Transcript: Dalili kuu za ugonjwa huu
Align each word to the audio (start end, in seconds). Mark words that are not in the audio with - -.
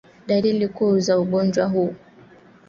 Dalili 0.27 0.67
kuu 0.67 0.99
za 0.99 1.19
ugonjwa 1.19 1.65
huu 1.65 1.95